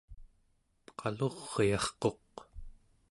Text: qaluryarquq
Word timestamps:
qaluryarquq 0.99 2.33